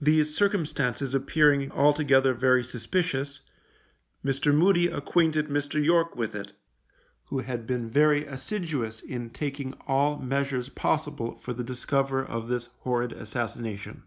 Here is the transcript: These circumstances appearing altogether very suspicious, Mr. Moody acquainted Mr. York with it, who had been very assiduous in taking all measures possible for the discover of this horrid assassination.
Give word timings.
These 0.00 0.36
circumstances 0.36 1.12
appearing 1.12 1.72
altogether 1.72 2.34
very 2.34 2.62
suspicious, 2.62 3.40
Mr. 4.24 4.54
Moody 4.54 4.86
acquainted 4.86 5.48
Mr. 5.48 5.84
York 5.84 6.14
with 6.14 6.36
it, 6.36 6.52
who 7.30 7.40
had 7.40 7.66
been 7.66 7.90
very 7.90 8.24
assiduous 8.26 9.00
in 9.00 9.30
taking 9.30 9.72
all 9.88 10.18
measures 10.20 10.68
possible 10.68 11.36
for 11.40 11.52
the 11.52 11.64
discover 11.64 12.24
of 12.24 12.46
this 12.46 12.66
horrid 12.82 13.12
assassination. 13.12 14.04